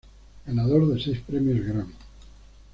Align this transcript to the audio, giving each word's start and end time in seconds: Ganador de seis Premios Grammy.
Ganador 0.47 0.87
de 0.87 0.99
seis 0.99 1.19
Premios 1.19 1.63
Grammy. 1.63 1.93